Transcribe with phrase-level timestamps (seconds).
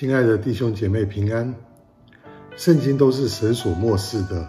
[0.00, 1.54] 亲爱的弟兄姐妹平安，
[2.56, 4.48] 圣经都是神所默示的，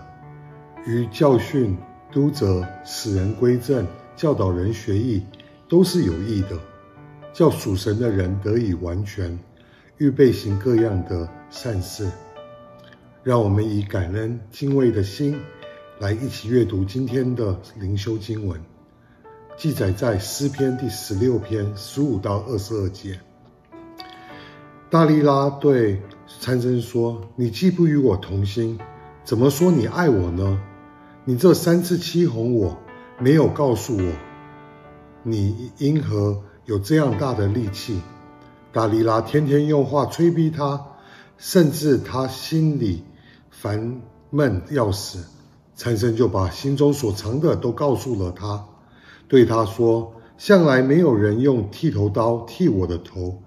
[0.88, 1.78] 于教训、
[2.10, 3.86] 督责、使人归正、
[4.16, 5.22] 教导人学义，
[5.68, 6.58] 都是有益的，
[7.34, 9.38] 叫属神的人得以完全，
[9.98, 12.10] 预备行各样的善事。
[13.22, 15.38] 让我们以感恩敬畏的心，
[16.00, 18.58] 来一起阅读今天的灵修经文，
[19.58, 23.20] 记载在诗篇第十六篇十五到二十二节。
[24.92, 26.02] 大利拉对
[26.42, 28.78] 参孙说：“你既不与我同心，
[29.24, 30.60] 怎么说你爱我呢？
[31.24, 32.78] 你这三次欺哄我，
[33.18, 34.12] 没有告诉我，
[35.24, 38.02] 你因何有这样大的力气？”
[38.74, 40.88] 大利拉天天用话催逼他，
[41.38, 43.06] 甚至他心里
[43.50, 45.26] 烦闷要死。
[45.74, 48.66] 参孙就把心中所藏的都告诉了他，
[49.30, 53.42] 对他说：“向来没有人用剃头刀剃我的头。”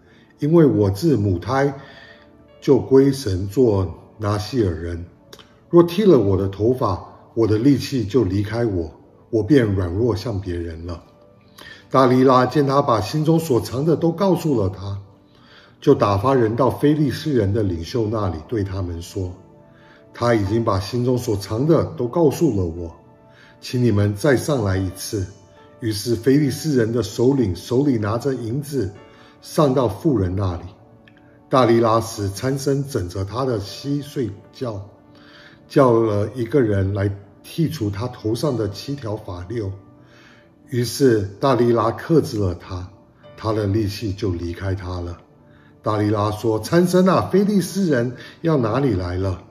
[0.44, 1.72] 因为我自母胎
[2.60, 5.06] 就归神做拿细耳人，
[5.70, 8.92] 若剃了我的头发，我的力气就离开我，
[9.30, 11.02] 我便软弱像别人了。
[11.90, 15.00] 大利拉见他把心中所藏的都告诉了他，
[15.80, 19.32] 就打发人到非利士人的领袖那里，对他们说
[20.12, 22.94] ：“他已经把心中所藏的都告诉了我，
[23.62, 25.26] 请你们再上来一次。”
[25.80, 28.92] 于是非利士人的首领手里拿着银子。
[29.44, 30.62] 上到妇人那里，
[31.50, 34.88] 大利拉使参孙枕着他的膝睡觉，
[35.68, 37.14] 叫了一个人来
[37.44, 39.70] 剔除他头上的七条发梢。
[40.70, 42.88] 于是大力拉克制了他，
[43.36, 45.18] 他的力气就离开他了。
[45.82, 49.42] 大力拉说：“参孙啊，非利士人要哪里来了。”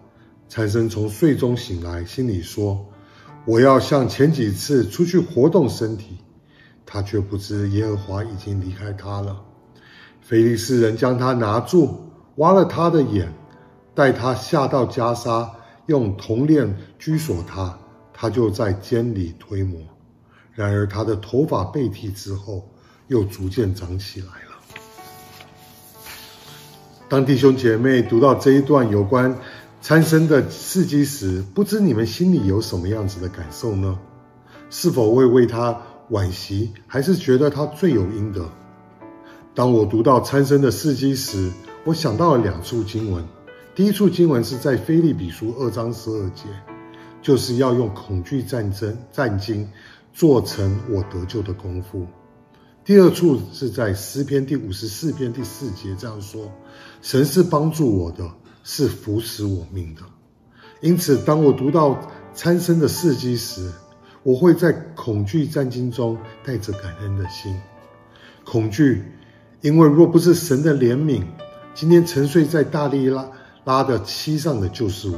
[0.49, 2.87] 参孙从睡中醒来，心里说
[3.45, 6.17] ：“我要像前几次出去活动身体。”
[6.83, 9.39] 他却不知耶和华已经离开他了。
[10.23, 13.33] 菲利斯人将他拿住，挖了他的眼，
[13.93, 15.51] 带他下到迦沙，
[15.85, 17.77] 用铜链拘锁他，
[18.13, 19.81] 他就在监里推磨。
[20.53, 22.69] 然而他的头发被剃之后，
[23.07, 24.53] 又逐渐长起来了。
[27.09, 29.35] 当弟兄姐妹读到这一段有关
[29.81, 33.99] 参孙的事迹时，不知你们心里有什么样子的感受呢？
[34.69, 38.49] 是否会为他惋惜，还是觉得他罪有应得？
[39.55, 41.51] 当我读到参孙的事迹时，
[41.85, 43.23] 我想到了两处经文。
[43.75, 46.45] 第一处经文是在腓立比书二章十二节，
[47.21, 49.69] 就是要用恐惧战争战经，
[50.11, 52.07] 做成我得救的功夫。
[52.83, 56.51] 第二处是在诗篇第五十四篇第四节这样说：
[57.03, 58.27] 神是帮助我的，
[58.63, 60.01] 是扶持我命的。
[60.81, 63.71] 因此，当我读到参孙的事迹时，
[64.23, 67.55] 我会在恐惧战经中带着感恩的心，
[68.43, 69.03] 恐惧。
[69.63, 71.23] 因为若不是神的怜悯，
[71.73, 73.25] 今天沉睡在大利拉
[73.63, 75.15] 拉的膝上的就是我；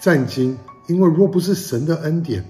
[0.00, 0.56] 战兢，
[0.88, 2.44] 因为若不是神的恩典，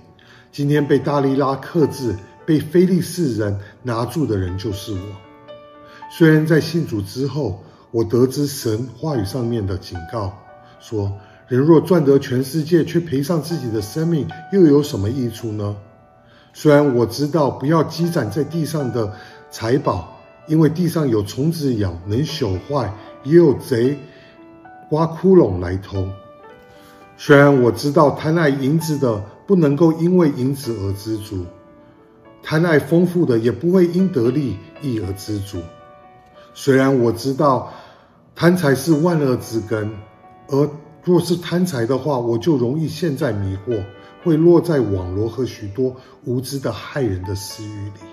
[0.50, 5.00] 今天被大利拉克制、被非利士人拿住的人就是我。
[6.10, 10.32] 虽然在信主之后，我得知神话语上面的警告，
[10.80, 11.12] 说
[11.46, 15.76] 人若赚得全世界，却赔上自己的生命，又有什么益处呢？
[16.54, 19.12] 虽然我知道不要积攒在地上的
[19.50, 20.08] 财宝。
[20.52, 22.86] 因为地上有虫子咬，能朽坏；
[23.24, 23.98] 也有贼
[24.90, 26.06] 挖窟窿来偷。
[27.16, 31.46] 虽然我知道贪爱银子的不能够因为银子而知足，
[32.42, 35.56] 贪爱丰富的也不会因得利益而知足。
[36.52, 37.72] 虽然我知道
[38.34, 39.90] 贪财是万恶之根，
[40.48, 40.68] 而
[41.02, 43.82] 若是贪财的话，我就容易陷在迷惑，
[44.22, 45.96] 会落在网罗和许多
[46.26, 48.11] 无知的害人的私欲里。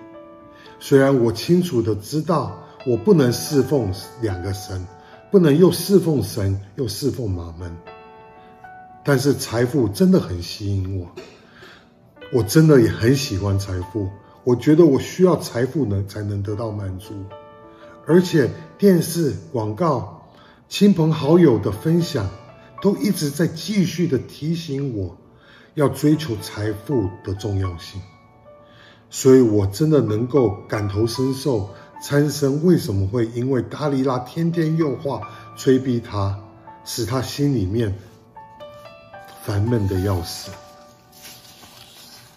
[0.79, 4.88] 虽然我清楚的知道，我不能侍奉两个神，
[5.29, 7.75] 不能又侍奉神又侍奉马门，
[9.04, 11.12] 但是财富真的很吸引我，
[12.31, 14.09] 我真的也很喜欢财富，
[14.45, 17.13] 我觉得我需要财富能才能得到满足，
[18.07, 20.30] 而且电视广告、
[20.69, 22.30] 亲朋好友的分享，
[22.81, 25.18] 都一直在继续的提醒我，
[25.74, 28.01] 要追求财富的重要性。
[29.11, 31.69] 所以，我真的能够感同身受，
[32.01, 35.27] 参孙为什么会因为达利拉天天用话
[35.57, 36.39] 催逼他，
[36.85, 37.94] 使他心里面
[39.44, 40.51] 烦闷的要死。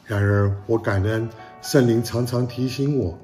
[0.07, 1.29] 然而，我感恩
[1.61, 3.19] 圣灵常常提醒我，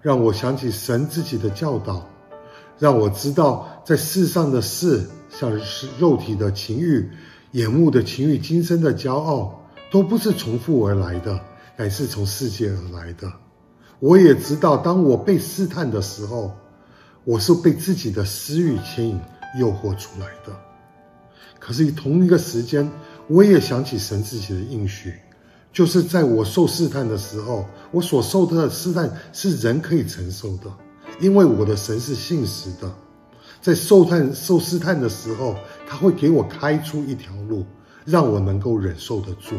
[0.00, 2.08] 让我想起神自己的教导，
[2.78, 7.10] 让我知道在世上的事，像是肉体的情欲、
[7.52, 11.38] 眼目的情欲、今生的骄傲，都不是从父而来的。
[11.76, 13.32] 乃是从世界而来的。
[13.98, 16.52] 我也知道，当我被试探的时候，
[17.24, 19.20] 我是被自己的私欲牵引，
[19.58, 20.56] 诱惑出来的。
[21.58, 22.90] 可是同一个时间，
[23.28, 25.14] 我也想起神自己的应许，
[25.72, 30.72] 就是在我受试探的时候，我所受的试探是人可以承受的，
[31.20, 32.90] 因为我的神是信实的。
[33.60, 35.54] 在受探、受试探的时候，
[35.86, 37.66] 他会给我开出一条路，
[38.06, 39.56] 让我能够忍受得住。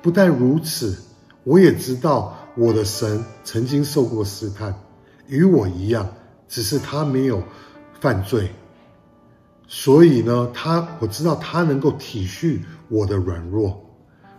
[0.00, 0.96] 不但如此，
[1.44, 4.74] 我也知道我的神曾经受过试探，
[5.26, 6.08] 与我一样，
[6.48, 7.42] 只是他没有
[8.00, 8.50] 犯罪。
[9.66, 13.84] 所以呢，他我知道他能够体恤我的软弱，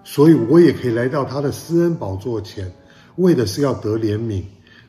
[0.04, 2.72] 所以我也可以来到他的施恩宝座前，
[3.18, 4.44] 为的是要得怜悯、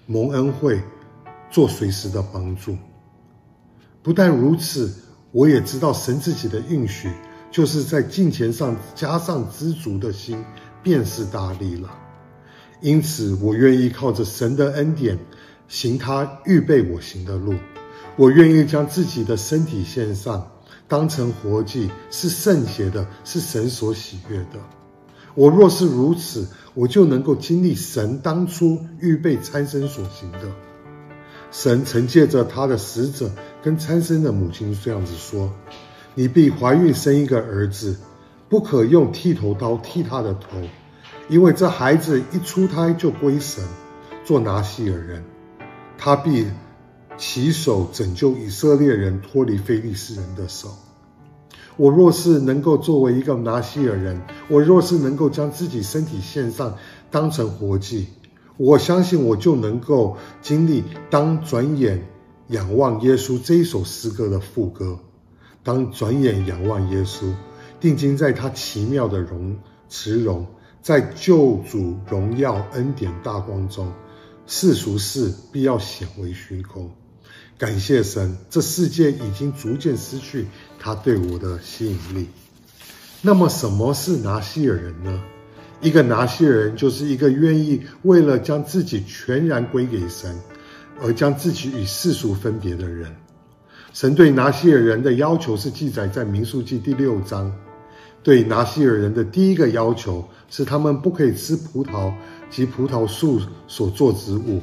[0.06, 0.81] 蒙恩惠、
[1.50, 2.76] 做随时的帮助。
[4.02, 4.90] 不但如此，
[5.32, 7.12] 我也知道神自己的应许，
[7.50, 10.44] 就是在金钱上加上知足的心，
[10.82, 11.91] 便是大利了。
[12.81, 15.19] 因此，我愿意靠着神的恩典，
[15.69, 17.55] 行他预备我行的路。
[18.17, 20.50] 我愿意将自己的身体献上，
[20.88, 24.58] 当成活祭，是圣洁的，是神所喜悦的。
[25.35, 30.41] 我若是如此，我就能够经历神当初预备参生所行的。
[31.53, 33.31] 神曾借着他的使者
[33.62, 35.53] 跟参生的母亲这样子说
[36.20, 37.96] ：“你必怀孕生一个儿子，
[38.50, 40.61] 不可用剃头刀剃他的头，
[41.31, 43.64] 因为这孩子一出胎就归神，
[44.22, 45.25] 做拿细耳人。
[45.96, 46.46] 他必
[47.17, 50.69] 起手拯救以色列人脱离非利士人的手。
[51.78, 54.20] 我若是能够作为一个拿细耳人，
[54.50, 56.76] 我若是能够将自己身体献上，
[57.11, 58.08] 当成活祭。”
[58.58, 62.06] 我相信我就能够经历当转眼
[62.49, 64.99] 仰望耶稣这一首诗歌的副歌。
[65.62, 67.32] 当转眼仰望耶稣，
[67.80, 69.56] 定睛在他奇妙的容
[69.88, 70.46] 慈容，
[70.82, 73.92] 在救主荣耀恩典大光中，
[74.46, 76.90] 世俗事必要显为虚空。
[77.58, 80.46] 感谢神，这世界已经逐渐失去
[80.78, 82.28] 他对我的吸引力。
[83.20, 85.22] 那么，什么是拿西尔人呢？
[85.82, 90.40] 一个拿西尔人，就是一个愿意为了将自己全然归给神，
[91.02, 93.14] 而将自己与世俗分别的人。
[93.92, 97.52] 神对拿西尔人的要求是记载在民数记第六章。
[98.22, 102.12] 对拿西尔人的第一个要求是，他们不可以吃葡萄
[102.50, 104.60] 及葡萄树所做之物，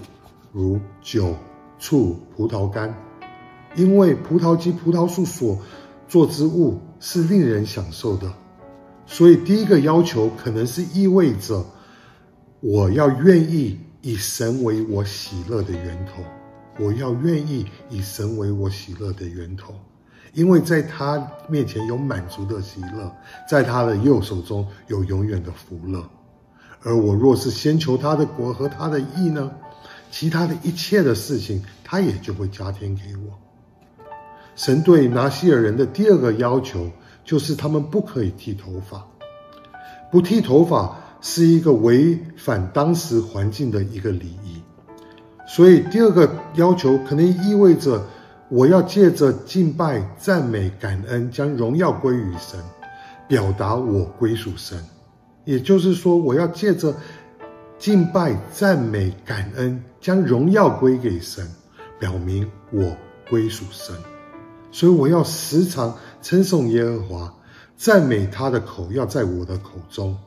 [0.53, 1.35] 如酒、
[1.79, 2.95] 醋、葡萄干，
[3.75, 5.59] 因为葡萄及葡萄树所
[6.07, 8.31] 做之物是令人享受的。
[9.07, 11.65] 所以，第一个要求可能是意味着
[12.59, 16.21] 我要愿意以神为我喜乐的源头，
[16.79, 19.74] 我要愿意以神为我喜乐的源头，
[20.33, 23.12] 因为在他面前有满足的喜乐，
[23.50, 26.03] 在他的右手中有永远的福乐。
[26.83, 29.51] 而我若是先求他的国和他的义呢，
[30.12, 33.38] 其他的一切的事情，他也就会加添给我。
[34.56, 36.89] 神对拿细耳人的第二个要求。
[37.27, 39.06] 就是他们不可以剃头发，
[40.09, 44.62] 不剃头发是一个违反当时环境的一个礼仪，
[45.47, 48.05] 所以第二个要求可能意味着
[48.49, 52.59] 我要借着敬拜、赞美、感恩，将荣耀归于神，
[53.27, 54.77] 表达我归属神。
[55.45, 56.94] 也就是说，我要借着
[57.80, 61.47] 敬拜、赞美、感恩，将荣耀归给神，
[61.97, 62.95] 表明我
[63.30, 63.95] 归属神。
[64.71, 67.33] 所以我要时常称颂耶和华，
[67.77, 70.18] 赞美他的口要在我的口中，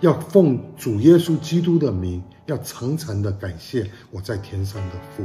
[0.00, 5.24] 要奉主耶稣基督的名，要常常的感谢我在天上的父。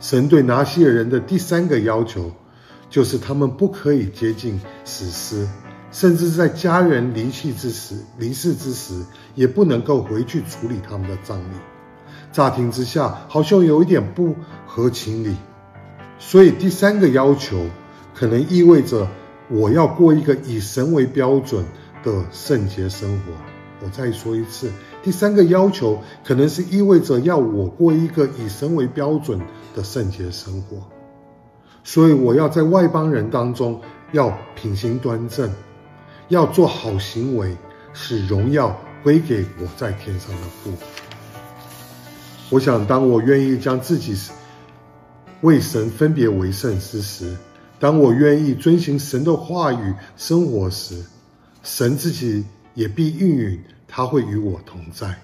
[0.00, 2.32] 神对拿细耳人的第三个要求，
[2.88, 5.46] 就是他们不可以接近死尸，
[5.90, 11.56] 甚至在家人离去之时、离世之时，也不能够回去处理他们的葬礼。
[12.32, 14.34] 乍听之下，好像有一点不
[14.66, 15.36] 合情理。
[16.18, 17.66] 所以第三个要求，
[18.14, 19.06] 可能意味着
[19.50, 21.62] 我要过一个以神为标准
[22.02, 23.32] 的圣洁生活。
[23.84, 24.70] 我再说一次，
[25.02, 29.40] 第三个要求可能是意味着要我过一个以神为标准
[29.74, 30.78] 的圣洁生活。
[31.84, 33.80] 所以我要在外邦人当中
[34.12, 35.50] 要品行端正，
[36.28, 37.56] 要做好行为，
[37.92, 40.70] 使荣耀归给我在天上的父。
[42.50, 44.16] 我想，当我愿意将自己。
[45.40, 47.36] 为神分别为圣之时，
[47.80, 51.02] 当我愿意遵行神的话语生活时，
[51.64, 52.44] 神自己
[52.74, 53.60] 也必应允，
[53.94, 55.14] 他会与我同在，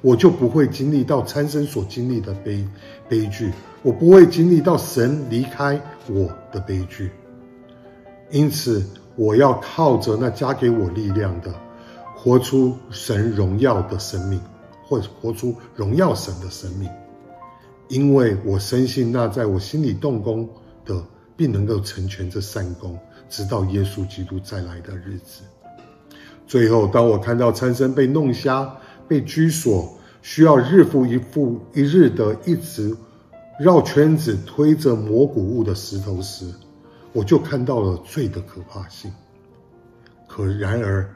[0.00, 2.66] 我就不会经历到参生所经历的悲
[3.10, 3.52] 悲剧，
[3.82, 5.78] 我不会经历到神离开
[6.08, 7.10] 我的悲剧。
[8.30, 8.82] 因此，
[9.16, 11.52] 我要靠着那加给我力量的，
[12.16, 14.40] 活出神荣耀的生命，
[14.86, 16.88] 或者活出荣耀神的生命。
[17.88, 20.48] 因为我深信那在我心里动工
[20.86, 21.04] 的，
[21.36, 25.42] 并能够成全这善功，直到耶稣基督再来的日子。
[26.50, 28.68] 最后，当我看到参孙被弄瞎、
[29.06, 32.92] 被拘锁，需要日复一复一日的一直
[33.60, 36.46] 绕圈子推着磨谷物的石头时，
[37.12, 39.12] 我就看到了罪的可怕性。
[40.26, 41.08] 可然而，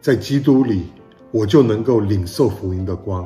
[0.00, 0.84] 在基督里，
[1.32, 3.24] 我就能够领受福音的光；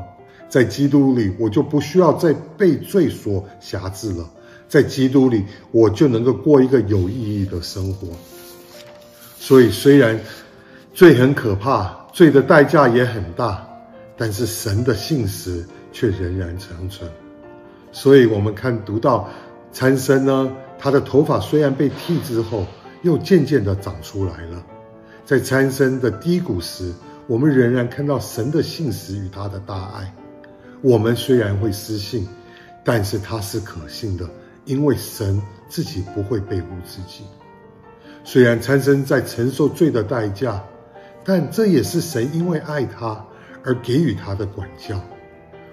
[0.48, 4.24] 在基督里，我就不需要再被罪所辖制了；
[4.66, 8.08] 在基督里，我就能够过一个有意义的生活。
[9.38, 10.18] 所以，虽然
[10.92, 13.64] 罪很可怕，罪的代价也很大，
[14.16, 17.08] 但是神的信实却仍然长存。
[17.92, 19.28] 所以，我们看读到
[19.72, 22.66] 参孙呢，他的头发虽然被剃之后，
[23.02, 24.62] 又渐渐的长出来了。
[25.24, 26.92] 在参孙的低谷时，
[27.28, 30.12] 我们仍然看到神的信实与他的大爱。
[30.82, 32.26] 我们虽然会失信，
[32.84, 34.28] 但是他是可信的，
[34.64, 37.22] 因为神自己不会背负自己。
[38.24, 40.60] 虽然参孙在承受罪的代价。
[41.24, 43.24] 但这也是神因为爱他
[43.62, 45.00] 而给予他的管教。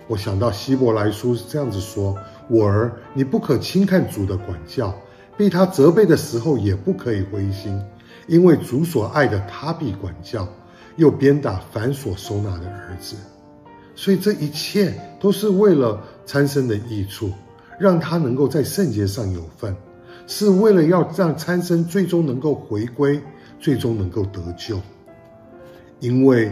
[0.07, 2.17] 我想到希伯来书是这样子说
[2.49, 4.95] ：“我儿，你不可轻看主的管教，
[5.35, 7.77] 被他责备的时候也不可以灰心，
[8.27, 10.47] 因为主所爱的他必管教，
[10.95, 13.15] 又鞭打凡所收纳的儿子。”
[13.95, 17.31] 所以这一切都是为了参生的益处，
[17.79, 19.75] 让他能够在圣洁上有份，
[20.27, 23.19] 是为了要让参生最终能够回归，
[23.59, 24.79] 最终能够得救。
[25.99, 26.51] 因为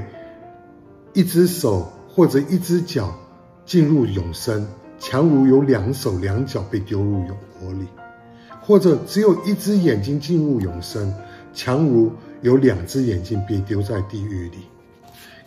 [1.14, 3.14] 一只手或者一只脚
[3.66, 4.68] 进入永生，
[5.00, 7.86] 强如有两手两脚被丢入永火里；
[8.62, 11.14] 或者只有一只眼睛进入永生，
[11.54, 12.12] 强如
[12.42, 14.58] 有两只眼睛被丢在地狱里。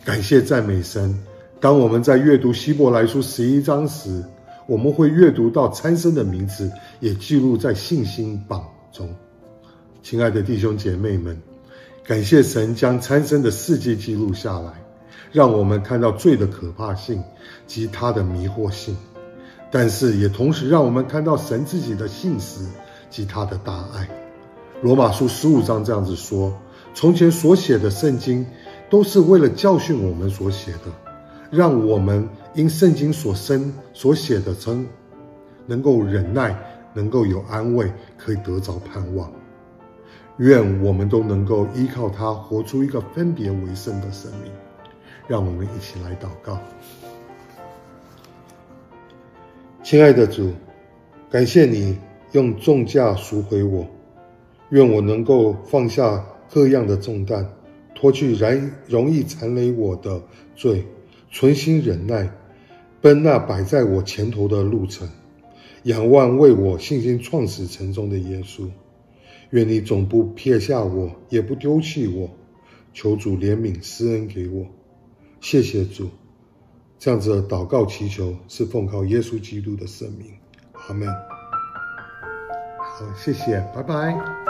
[0.05, 1.17] 感谢赞美神！
[1.59, 4.23] 当我们在阅读希伯来书十一章时，
[4.65, 9.13] 我们会阅读到参孙的名字也记录在信心榜中。
[10.01, 11.48] 亲爱的弟兄姐妹们。
[12.09, 14.73] 感谢神将参生的事迹记录下来，
[15.31, 17.23] 让我们看到罪的可怕性
[17.67, 18.97] 及它的迷惑性，
[19.69, 22.65] 但是也同时让我们看到神自己的信实
[23.11, 24.09] 及他的大爱。
[24.81, 26.51] 罗马书十五章这样子说：
[26.95, 28.43] 从前所写的圣经
[28.89, 30.91] 都是为了教训我们所写的，
[31.51, 34.83] 让我们因圣经所生所写的称
[35.67, 36.57] 能够忍耐，
[36.95, 39.31] 能够有安慰，可以得着盼望。
[40.39, 44.51] 愿我们都能够依靠他，活出一个分别为圣的生命。
[45.27, 46.57] 让我们一起来祷告。
[49.83, 50.51] 亲爱的主，
[51.29, 51.97] 感谢你
[52.31, 53.85] 用重价赎回我。
[54.69, 57.47] 愿我能够放下各样的重担，
[57.93, 60.21] 脱去然容易缠累我的
[60.55, 60.85] 罪，
[61.31, 62.29] 存心忍耐，
[63.01, 65.07] 奔那摆在我前头的路程，
[65.83, 68.69] 仰望为我信心创始成终的耶稣。
[69.51, 72.29] 愿你总不撇下我，也不丢弃我。
[72.91, 74.65] 求主怜悯施恩给我，
[75.41, 76.09] 谢谢主。
[76.97, 80.33] 这样子的祷告祈求是奉靠耶稣基督的圣名，
[80.73, 81.07] 阿门。
[81.07, 84.48] 好，谢谢，拜拜。